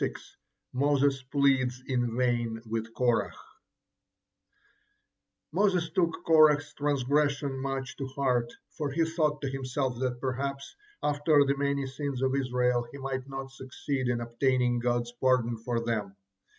[0.73, 3.35] MOSES PLEADS IN VAIN WITH KORAH
[5.51, 11.45] Moses took Korah's transgression much to heart, for he thought to himself that perhaps, after
[11.45, 16.15] the many sins of Israel, he might not succeed in obtaining God's pardon for them.